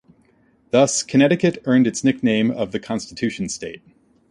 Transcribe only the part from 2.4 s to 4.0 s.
of "The Constitution State".